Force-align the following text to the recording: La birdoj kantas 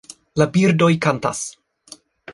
La 0.41 0.47
birdoj 0.55 0.89
kantas 1.07 1.43